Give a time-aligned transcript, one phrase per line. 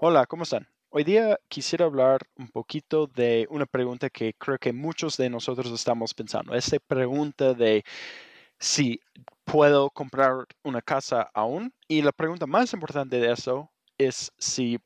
[0.00, 0.68] Hola, ¿cómo están?
[0.90, 5.72] Hoy día quisiera hablar un poquito de una pregunta que creo que muchos de nosotros
[5.72, 6.54] estamos pensando.
[6.54, 7.82] Esa pregunta de
[8.60, 9.00] si
[9.44, 11.74] puedo comprar una casa aún.
[11.88, 14.78] Y la pregunta más importante de eso es si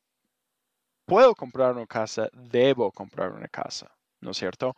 [1.05, 4.75] puedo comprar una casa, debo comprar una casa, ¿no es cierto?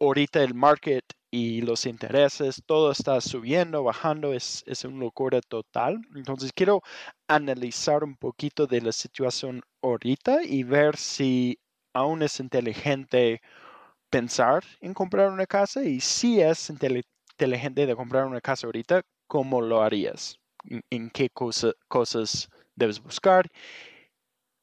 [0.00, 6.00] Ahorita el market y los intereses, todo está subiendo, bajando, es, es una locura total.
[6.14, 6.82] Entonces quiero
[7.28, 11.58] analizar un poquito de la situación ahorita y ver si
[11.94, 13.40] aún es inteligente
[14.10, 19.60] pensar en comprar una casa y si es inteligente de comprar una casa ahorita, ¿cómo
[19.62, 20.38] lo harías?
[20.90, 23.46] ¿En, qué cosas debes buscar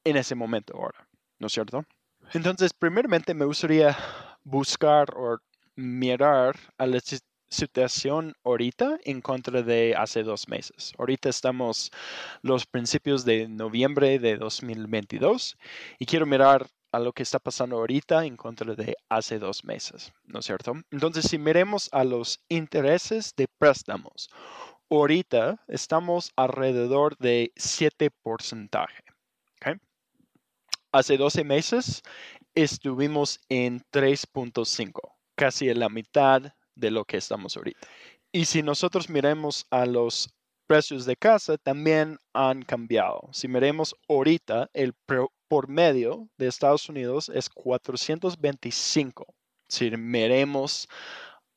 [0.03, 1.07] en ese momento ahora?
[1.39, 1.83] ¿No es cierto?
[2.33, 3.97] Entonces, primeramente me gustaría
[4.47, 5.39] buscar o
[5.75, 6.99] mirar a la
[7.49, 10.93] situación ahorita en contra de hace dos meses.
[10.97, 11.91] Ahorita estamos
[12.41, 15.57] los principios de noviembre de 2022
[15.99, 20.13] y quiero mirar a lo que está pasando ahorita en contra de hace dos meses,
[20.23, 20.73] ¿no es cierto?
[20.91, 24.29] Entonces, si miremos a los intereses de préstamos,
[24.89, 28.87] ahorita estamos alrededor de 7%.
[30.93, 32.01] Hace 12 meses
[32.63, 36.41] estuvimos en 3.5 casi en la mitad
[36.75, 37.87] de lo que estamos ahorita.
[38.31, 40.29] Y si nosotros miremos a los
[40.65, 43.29] precios de casa, también han cambiado.
[43.31, 44.93] Si miremos ahorita, el
[45.47, 49.25] por medio de Estados Unidos es 425.
[49.69, 50.89] Si miremos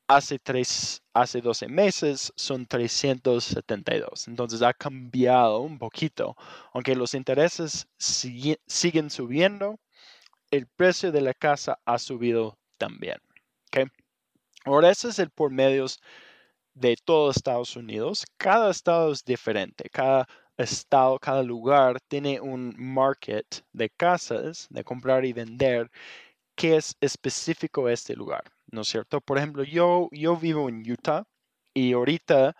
[0.07, 4.27] hace, tres, hace 12 meses, son 372.
[4.27, 6.35] Entonces ha cambiado un poquito.
[6.73, 9.79] Aunque los intereses siguen subiendo,
[10.51, 13.17] el precio de la casa ha subido también.
[14.63, 15.99] Ahora, ese es el por medios
[16.75, 18.25] de todo Estados Unidos.
[18.37, 19.89] Cada estado es diferente.
[19.89, 25.89] Cada estado, cada lugar tiene un market de casas, de comprar y vender,
[26.55, 29.21] que es específico a este lugar, ¿no es cierto?
[29.21, 31.23] Por ejemplo, yo, yo vivo en Utah
[31.73, 32.55] y ahorita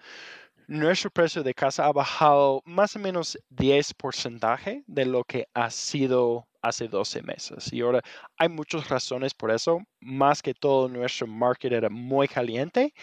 [0.67, 6.47] nuestro precio de casa ha bajado más o menos 10% de lo que ha sido
[6.61, 7.71] hace 12 meses.
[7.73, 8.01] Y ahora
[8.37, 9.79] hay muchas razones por eso.
[9.99, 12.93] Más que todo, nuestro market era muy caliente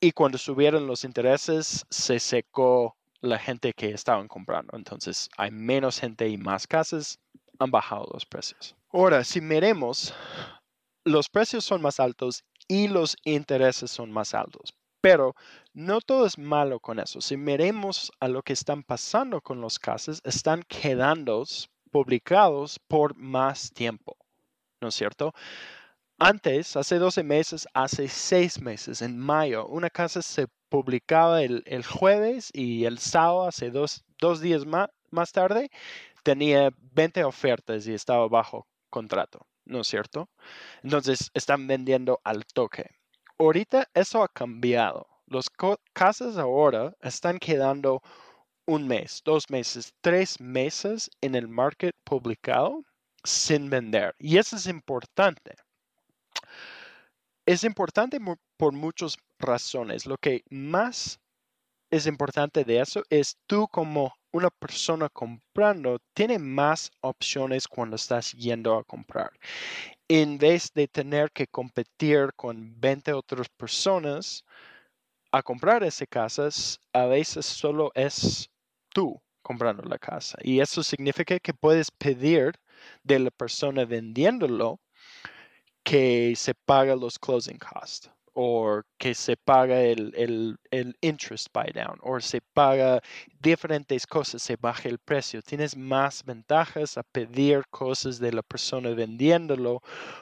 [0.00, 4.76] y cuando subieron los intereses se secó la gente que estaban comprando.
[4.76, 7.18] Entonces hay menos gente y más casas.
[7.58, 8.76] Han bajado los precios.
[8.92, 10.14] Ahora, si miremos,
[11.04, 14.74] los precios son más altos y los intereses son más altos.
[15.00, 15.34] Pero
[15.72, 17.20] no todo es malo con eso.
[17.20, 21.44] Si miremos a lo que están pasando con los casas, están quedando
[21.88, 24.16] publicados por más tiempo,
[24.80, 25.34] ¿no es cierto?
[26.18, 32.50] Antes, hace 12 meses, hace 6 meses, en mayo, una casa se publicaba el, jueves
[32.52, 34.04] y el sábado, hace dos,
[34.40, 35.70] días más, más tarde,
[36.24, 40.28] tenía 20 ofertas y estaba bajo contrato, ¿no es cierto?
[40.82, 42.90] Entonces, están vendiendo al toque.
[43.38, 45.06] Ahorita eso ha cambiado.
[45.26, 45.50] Los
[45.92, 48.02] casas ahora están quedando
[48.68, 52.84] un mes, dos meses, tres meses en el market publicado
[53.24, 54.14] sin vender.
[54.18, 55.54] Y eso es importante.
[57.46, 58.18] Es importante
[58.58, 60.04] por muchas razones.
[60.04, 61.18] Lo que más
[61.90, 68.32] es importante de eso es tú como una persona comprando, tiene más opciones cuando estás
[68.32, 69.30] yendo a comprar.
[70.08, 74.44] En vez de tener que competir con 20 otras personas
[75.32, 78.50] a comprar ese casas, a veces solo es
[79.42, 80.38] comprando la casa.
[80.42, 82.52] Y eso significa que puedes pedir
[83.02, 84.80] de la persona vendiéndolo
[85.82, 90.12] que se paga los closing costs o que se paga el,
[90.70, 93.00] el, interest buy down o se paga
[93.40, 95.42] diferentes cosas, se baja el precio.
[95.42, 99.80] Tienes más ventajas a pedir cosas de la persona vendiéndolo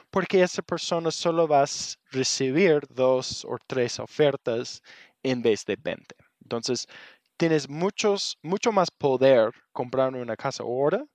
[0.09, 1.67] porque esa persona solo va a
[2.11, 4.81] recibir dos o tres ofertas
[5.21, 6.15] en vez de 20.
[6.41, 6.87] Entonces,
[7.37, 11.05] tienes muchos, mucho más poder comprando una casa ahora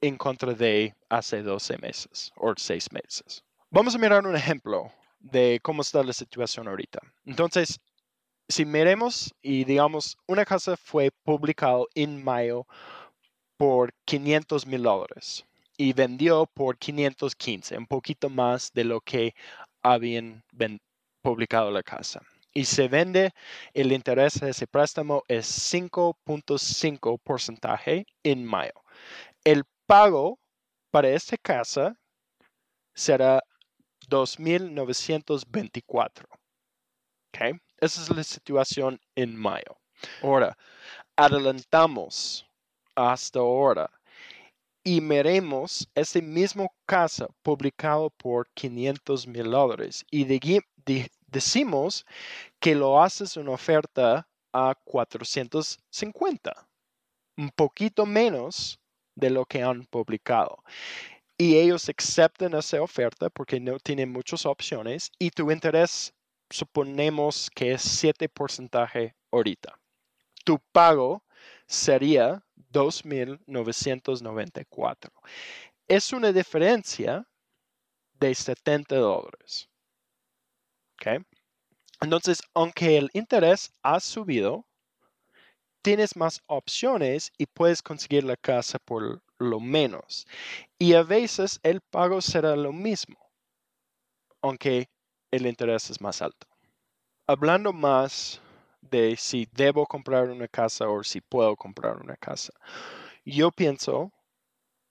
[0.00, 3.42] en contra de hace 12 meses o 6 meses.
[3.70, 7.00] Vamos a mirar un ejemplo de cómo está la situación ahorita.
[7.24, 7.80] Entonces,
[8.48, 12.64] si miremos y digamos, una casa fue publicada en mayo
[13.56, 15.44] por 500 mil dólares
[15.76, 19.34] y vendió por 515, un poquito más de lo que
[19.82, 20.44] habían
[21.22, 22.22] publicado la casa
[22.56, 23.34] y se vende,
[23.74, 28.72] el interés de ese préstamo es 5.5 porcentaje en mayo.
[29.44, 30.38] El pago
[30.90, 32.00] para esta casa
[32.94, 33.42] será
[34.08, 36.24] 2.924.
[37.28, 37.52] Okay.
[37.76, 39.76] Esa es la situación en mayo.
[40.22, 40.56] Ahora,
[41.14, 42.48] adelantamos
[42.94, 43.90] hasta ahora
[44.82, 50.24] y miremos ese mismo casa publicado por 500 mil dólares y
[51.36, 52.04] decimos
[52.60, 56.68] que lo haces una oferta a 450,
[57.36, 58.80] un poquito menos
[59.14, 60.64] de lo que han publicado.
[61.36, 66.14] Y ellos aceptan esa oferta porque no tienen muchas opciones y tu interés
[66.48, 69.78] suponemos que es 7% ahorita.
[70.42, 71.22] Tu pago
[71.66, 72.42] sería
[72.72, 75.10] 2.994.
[75.86, 77.28] Es una diferencia
[78.18, 79.68] de 70 dólares.
[82.00, 84.66] Entonces, aunque el interés ha subido,
[85.82, 90.26] tienes más opciones y puedes conseguir la casa por lo menos.
[90.78, 93.16] Y a veces el pago será lo mismo,
[94.42, 94.90] aunque
[95.30, 96.46] el interés es más alto.
[97.26, 98.40] Hablando más
[98.80, 102.52] de si debo comprar una casa o si puedo comprar una casa,
[103.24, 104.12] yo pienso,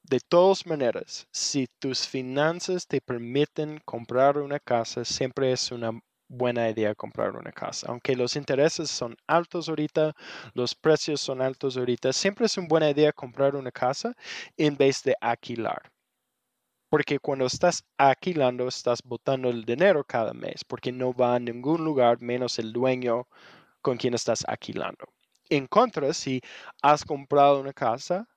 [0.08, 6.70] de todas maneras, si tus finanzas te permiten comprar una casa, siempre es una buena
[6.70, 7.88] idea comprar una casa.
[7.90, 10.14] Aunque los intereses son altos ahorita,
[10.54, 14.14] los precios son altos ahorita, siempre es una buena idea comprar una casa
[14.58, 15.92] en vez de alquilar.
[16.90, 21.84] Porque cuando estás alquilando, estás botando el dinero cada mes, porque no va a ningún
[21.84, 23.28] lugar menos el dueño
[23.82, 25.06] con quien estás alquilando.
[25.50, 26.42] En contra, si
[26.82, 28.28] has comprado una casa,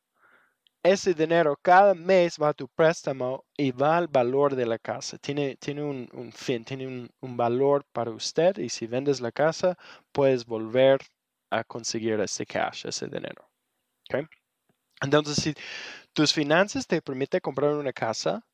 [0.82, 5.18] ese dinero cada mes va a tu préstamo y va al valor de la casa.
[5.18, 6.86] Tiene, tiene un, fin, tiene
[7.20, 9.76] un, valor para usted y si vendes la casa,
[10.12, 11.00] puedes volver
[11.50, 13.48] a conseguir ese cash, ese dinero.
[15.00, 15.54] Entonces, si
[16.12, 18.44] tus finanzas te permiten comprar una casa,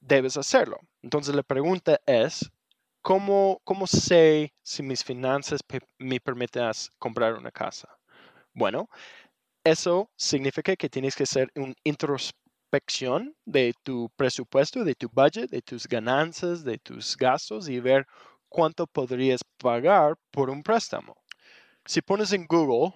[0.00, 0.78] debes hacerlo.
[1.02, 2.50] Entonces, la pregunta es,
[3.02, 5.60] ¿cómo, cómo sé si mis finanzas
[5.98, 7.88] me permiten comprar una casa?
[8.54, 8.88] Bueno,
[9.64, 15.62] eso significa que tienes que hacer una introspección de tu presupuesto, de tu budget, de
[15.62, 18.06] tus ganancias, de tus gastos y ver
[18.48, 21.16] cuánto podrías pagar por un préstamo.
[21.84, 22.94] Si pones en Google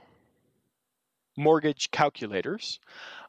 [1.36, 2.80] Mortgage Calculators,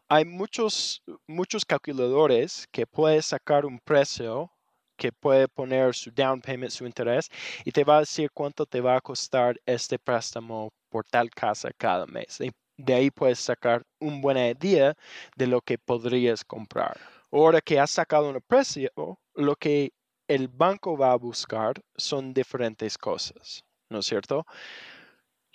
[0.09, 4.51] hay muchos, muchos calculadores que puedes sacar un precio
[4.97, 7.29] que puede poner su down payment, su interés,
[7.65, 11.69] y te va a decir cuánto te va a costar este préstamo por tal casa
[11.77, 12.41] cada mes
[12.77, 14.95] de ahí puedes sacar un buena idea
[15.35, 16.97] de lo que podrías comprar.
[17.31, 18.91] Ahora que has sacado un precio,
[19.35, 19.91] lo que
[20.27, 24.45] el banco va a buscar son diferentes cosas, ¿no es cierto?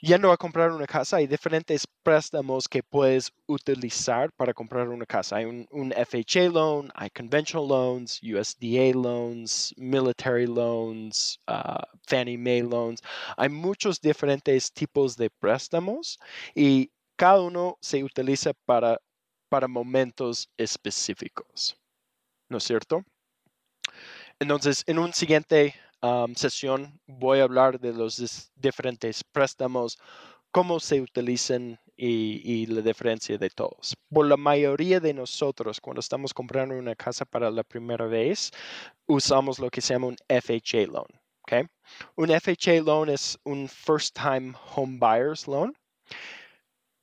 [0.05, 5.37] Yendo a comprar una casa, hay diferentes préstamos que puedes utilizar para comprar una casa.
[5.37, 13.01] Hay un, FHA loan, hay conventional loans, USDA loans, military loans, uh, Fannie Mae loans.
[13.37, 16.19] Hay muchos diferentes tipos de préstamos
[16.53, 16.91] y
[17.23, 19.01] cada uno se utiliza para,
[19.49, 21.77] para momentos específicos.
[22.49, 23.05] ¿No es cierto?
[24.41, 25.73] Entonces, en una siguiente
[26.35, 30.01] sesión voy a hablar de los diferentes préstamos,
[30.51, 33.95] cómo se utilizan y, y, la diferencia de todos.
[34.13, 38.51] Por la mayoría de nosotros, cuando estamos comprando una casa para la primera vez,
[39.07, 41.07] usamos lo que se llama un FHA loan.
[41.43, 41.69] ¿okay?
[42.17, 45.73] Un FHA loan es un First Time Home Buyers Loan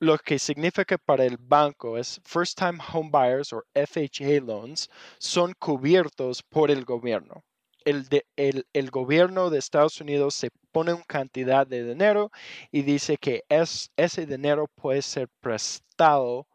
[0.00, 5.52] lo que significa para el banco es First Time Home Buyers o FHA loans son
[5.58, 7.44] cubiertos por el gobierno.
[7.84, 12.30] El, el, gobierno de Estados Unidos se pone una cantidad de dinero
[12.70, 16.46] y dice que es, ese dinero puede ser prestado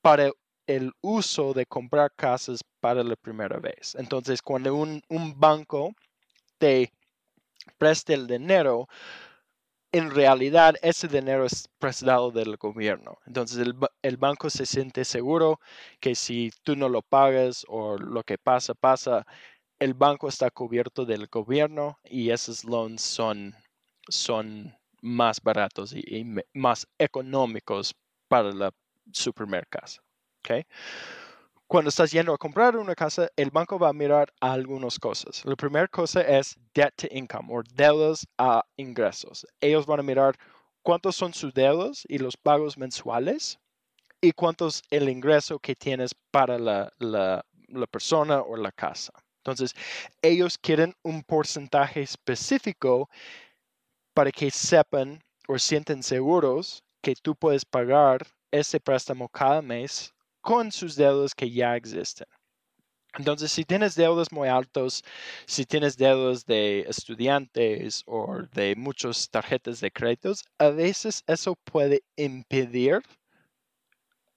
[0.00, 0.30] para
[0.66, 3.96] el uso de comprar casas para la primera vez.
[3.96, 5.92] Entonces, cuando un, un banco
[6.58, 6.92] te
[7.78, 8.88] presta el dinero,
[9.92, 13.18] en realidad ese dinero es prestado del gobierno.
[13.26, 13.58] Entonces
[14.02, 15.60] el, banco se siente seguro
[16.00, 19.26] que si tú no lo pagas o lo que pasa, pasa,
[19.78, 23.54] el banco está cubierto del gobierno y esos loans son,
[24.08, 27.94] son más baratos y, más económicos
[28.28, 28.72] para la,
[29.12, 30.64] su ¿okay?
[31.72, 35.42] Cuando estás yendo a comprar una casa, el banco va a mirar algunas cosas.
[35.46, 39.46] La primera cosa es debt to income o deudas a ingresos.
[39.58, 40.36] Ellos van a mirar
[40.82, 43.58] cuántos son sus deudas y los pagos mensuales
[44.20, 49.14] y cuánto es el ingreso que tienes para la, la, la persona o la casa.
[49.38, 49.72] Entonces,
[50.20, 53.08] ellos quieren un porcentaje específico
[54.12, 60.12] para que sepan o sienten seguros que tú puedes pagar ese préstamo cada mes
[60.42, 62.26] con sus deudas que ya existen.
[63.18, 65.02] Entonces, si tienes deudas muy altos,
[65.46, 72.02] si tienes deudas de estudiantes o de muchas tarjetas de créditos, a veces eso puede
[72.16, 73.02] impedir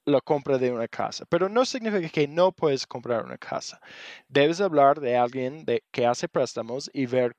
[0.05, 3.79] la compra de una casa, pero no significa que no puedes comprar una casa.
[4.27, 7.35] Debes hablar de alguien que hace préstamos y ver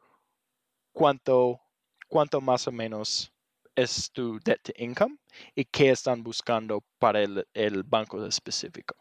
[0.93, 1.61] cuánto,
[2.09, 3.31] cuánto más o menos
[3.77, 5.19] es tu debt to income
[5.55, 8.97] y qué están buscando para el, el banco específico.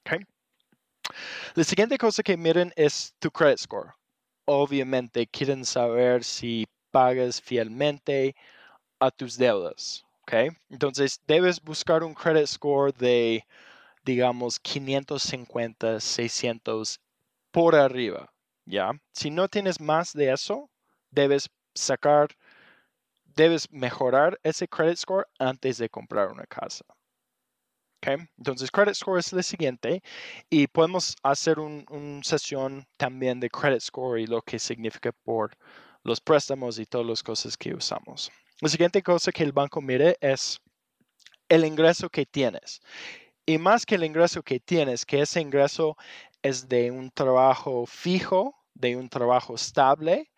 [0.00, 0.20] Okay.
[1.54, 3.94] La siguiente cosa que miren es tu credit score.
[4.46, 8.34] Obviamente quieren saber si pagas fielmente
[8.98, 10.04] a tus deudas.
[10.22, 10.48] Okay.
[10.70, 13.44] Entonces debes buscar un credit score de,
[14.04, 16.98] digamos, 550, 600
[17.50, 18.32] por arriba.
[18.66, 18.92] ¿Ya?
[19.12, 20.70] Si no tienes más de eso,
[21.10, 22.28] debes sacar
[23.34, 26.84] debes mejorar ese credit score antes de comprar una casa.
[27.98, 28.16] Okay.
[28.36, 30.02] Entonces, credit score es el siguiente
[30.50, 35.56] y podemos hacer una un sesión también de credit score y lo que significa por
[36.02, 38.30] los préstamos y todas las cosas que usamos.
[38.60, 40.60] La siguiente cosa que el banco mire es
[41.48, 42.80] el ingreso que tienes.
[43.46, 45.96] Y más que el ingreso que tienes, que ese ingreso
[46.42, 50.30] es de un trabajo fijo, de un trabajo estable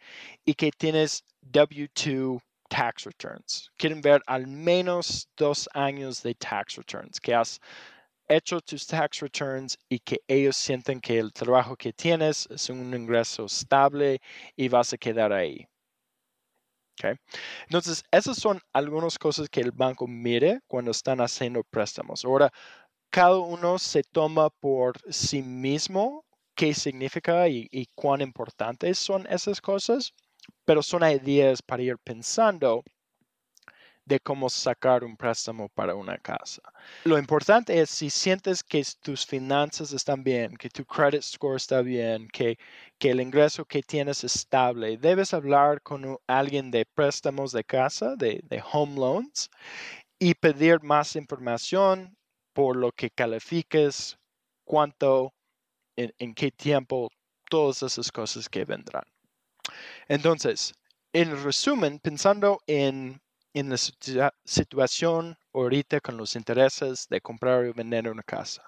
[0.44, 3.70] y que tienes W2 tax returns.
[3.78, 7.58] Quieren ver al menos dos años de tax returns, que has
[8.28, 12.92] hecho tus tax returns y que ellos sienten que el trabajo que tienes es un
[12.94, 14.20] ingreso estable
[14.56, 15.66] y vas a quedar ahí.
[16.98, 17.14] Okay.
[17.64, 22.24] Entonces, esas son algunas cosas que el banco mire cuando están haciendo préstamos.
[22.24, 22.50] Ahora,
[23.10, 29.60] cada uno se toma por sí mismo qué significa y, y cuán importantes son esas
[29.60, 30.14] cosas
[30.64, 32.82] pero son ideas para ir pensando
[34.06, 36.62] de cómo sacar un préstamo para una casa.
[37.04, 41.82] Lo importante es si sientes que tus finanzas están bien, que tu credit score está
[41.82, 42.56] bien, que,
[43.00, 48.62] el ingreso que tienes es estable, debes hablar con alguien de préstamos de casa, de,
[48.72, 49.50] home loans,
[50.18, 52.16] y pedir más información
[52.52, 54.16] por lo que califiques,
[54.64, 55.34] cuánto,
[55.96, 57.10] en qué tiempo,
[57.50, 59.04] todas esas cosas que vendrán.
[60.08, 60.74] Entonces,
[61.12, 63.20] en resumen, pensando en,
[63.54, 68.62] la situación ahorita con los intereses de comprar y vender una casa.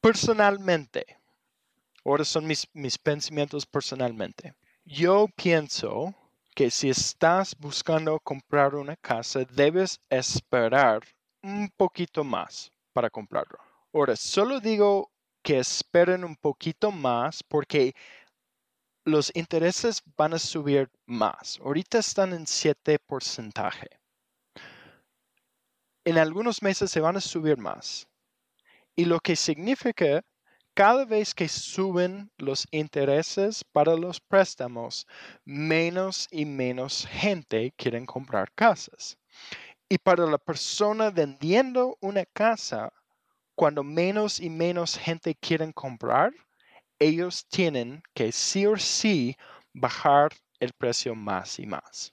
[0.00, 1.18] Personalmente,
[2.06, 4.54] ahora son mis, mis pensamientos personalmente.
[4.86, 6.14] Yo pienso
[6.54, 11.02] que si estás buscando comprar una casa, debes esperar
[11.42, 13.58] un poquito más para comprarlo.
[13.92, 15.10] Ahora, solo digo
[15.42, 17.94] que esperen un poquito más porque
[19.04, 21.60] los intereses van a subir más.
[21.62, 23.88] Ahorita están en 7%.
[26.06, 28.06] En algunos meses se van a subir más.
[28.96, 30.24] Y lo que significa,
[30.74, 35.06] cada vez que suben los intereses para los préstamos,
[35.44, 39.18] menos y menos gente quieren comprar casas.
[39.88, 42.92] Y para la persona vendiendo una casa,
[43.54, 46.32] cuando menos y menos gente quieren comprar,
[46.98, 49.36] ellos tienen que sí o sí
[49.72, 52.12] bajar el precio más y más.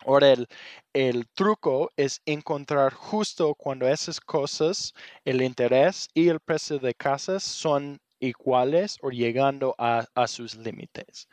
[0.00, 0.46] Ahora, el,
[0.92, 4.92] el, truco es encontrar justo cuando esas cosas,
[5.24, 11.28] el interés y el precio de casas son iguales o llegando a, sus límites.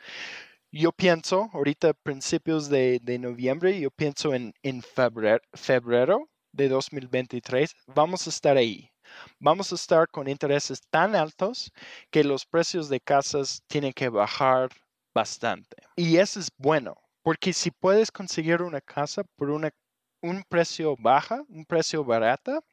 [0.72, 8.26] Yo pienso, ahorita principios de, noviembre, yo pienso en, en febrero, febrero de 2023, vamos
[8.26, 8.93] a estar ahí
[9.38, 11.72] vamos a estar con intereses tan altos
[12.10, 14.70] que los precios de casas tienen que bajar
[15.14, 15.76] bastante.
[15.96, 21.64] Y eso es bueno, porque si puedes conseguir una casa por un precio baja, un
[21.64, 22.64] precio barato,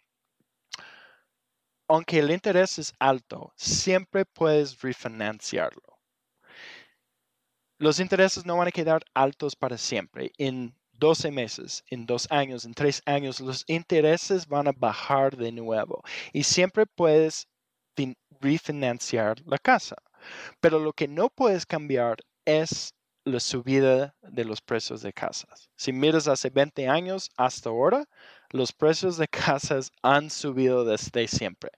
[1.88, 6.00] aunque el interés es alto, siempre puedes refinanciarlo.
[7.78, 10.32] Los intereses no van a quedar altos para siempre.
[11.02, 16.04] 12 meses, en dos años, en tres años, los intereses van a bajar de nuevo
[16.32, 17.48] y siempre puedes
[18.40, 19.96] refinanciar la casa.
[20.60, 22.94] Pero lo que no puedes cambiar es
[23.26, 25.72] la subida de los precios de casas.
[25.76, 28.06] Si miras hace 20 años hasta ahora,
[28.52, 31.72] los precios de casas han subido desde siempre.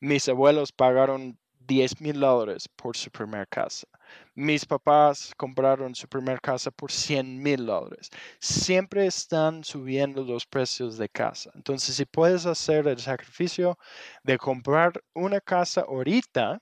[0.00, 1.38] Mis abuelos pagaron
[1.70, 3.86] 10 mil dólares por su primera casa.
[4.34, 8.10] Mis papás compraron su primera casa por 100 mil dólares.
[8.40, 11.52] Siempre están subiendo los precios de casa.
[11.54, 13.78] Entonces, si puedes hacer el sacrificio
[14.24, 16.58] de comprar una casa ahorita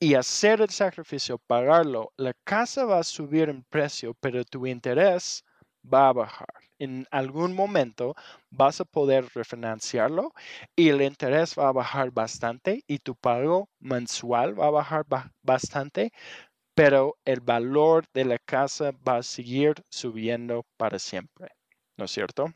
[0.00, 5.44] y hacer el sacrificio, pagarlo, la casa va a subir en precio, pero tu interés
[5.92, 6.48] va a bajar.
[6.78, 8.14] En algún momento
[8.50, 10.32] vas a poder refinanciarlo
[10.74, 15.06] y el interés va a bajar bastante y tu pago mensual va a bajar
[15.42, 16.12] bastante,
[16.74, 21.48] pero el valor de la casa va a seguir subiendo para siempre.
[21.96, 22.52] ¿No es cierto?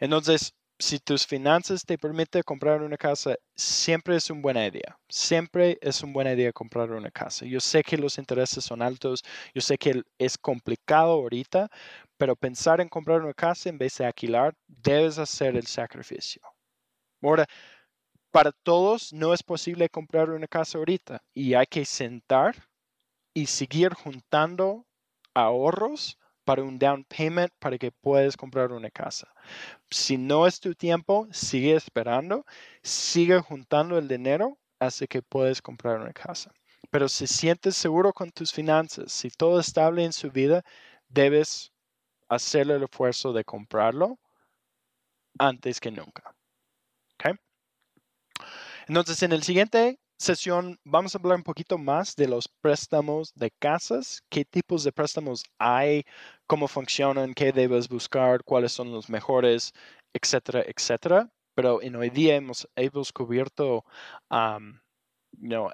[0.00, 4.98] Entonces, si tus finanzas te permiten comprar una casa, siempre es una buena idea.
[5.08, 7.44] Siempre es una buena idea comprar una casa.
[7.46, 11.68] Yo sé que los intereses son altos, yo sé que es complicado ahorita,
[12.16, 16.42] pero pensar en comprar una casa en vez de alquilar, debes hacer el sacrificio.
[17.22, 17.46] Ahora,
[18.30, 22.68] para todos no es posible comprar una casa ahorita y hay que sentar
[23.34, 24.86] y seguir juntando
[25.34, 26.18] ahorros
[26.48, 29.28] para un down payment para que puedas comprar una casa.
[29.90, 32.46] Si no es tu tiempo, sigue esperando,
[32.82, 36.50] sigue juntando el dinero hasta que puedes comprar una casa.
[36.88, 40.64] Pero si sientes seguro con tus finanzas, si todo es estable en su vida,
[41.10, 41.70] debes
[42.30, 44.18] hacer el esfuerzo de comprarlo
[45.38, 46.34] antes que nunca.
[48.86, 53.50] Entonces, en el siguiente sesión vamos a hablar un poquito más de los préstamos de
[53.50, 56.04] casas, qué tipos de préstamos hay,
[56.46, 59.72] cómo funcionan, qué debes buscar, cuáles son los mejores,
[60.12, 61.30] etcétera, etcétera.
[61.54, 63.84] Pero en hoy día hemos, hemos cubierto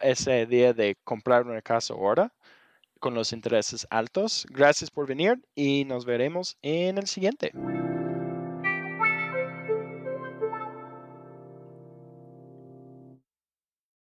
[0.00, 2.32] esa idea de comprar una casa ahora
[3.00, 4.46] con los intereses altos.
[4.50, 7.52] Gracias por venir y nos veremos en el siguiente.